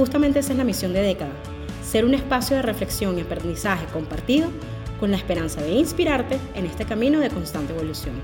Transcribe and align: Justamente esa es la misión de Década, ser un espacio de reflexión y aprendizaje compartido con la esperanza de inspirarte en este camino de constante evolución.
Justamente 0.00 0.38
esa 0.38 0.52
es 0.52 0.58
la 0.58 0.64
misión 0.64 0.94
de 0.94 1.02
Década, 1.02 1.30
ser 1.84 2.06
un 2.06 2.14
espacio 2.14 2.56
de 2.56 2.62
reflexión 2.62 3.18
y 3.18 3.20
aprendizaje 3.20 3.84
compartido 3.92 4.48
con 4.98 5.10
la 5.10 5.18
esperanza 5.18 5.60
de 5.60 5.72
inspirarte 5.72 6.38
en 6.54 6.64
este 6.64 6.86
camino 6.86 7.20
de 7.20 7.28
constante 7.28 7.74
evolución. 7.74 8.14